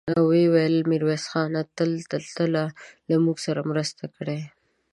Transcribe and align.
ويې 0.27 0.45
ويل: 0.53 0.75
ميرويس 0.89 1.25
خانه! 1.31 1.61
تا 1.75 1.83
تل 2.35 2.51
له 2.53 3.15
موږ 3.25 3.37
سره 3.45 3.61
مرسته 3.71 4.03
کړې. 4.15 4.39